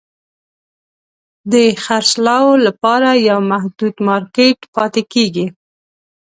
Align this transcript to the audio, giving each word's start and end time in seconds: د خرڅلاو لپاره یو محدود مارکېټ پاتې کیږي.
د 1.51 1.53
خرڅلاو 1.83 2.49
لپاره 2.65 3.09
یو 3.29 3.39
محدود 3.51 3.95
مارکېټ 4.07 4.59
پاتې 4.75 5.01
کیږي. 5.13 5.45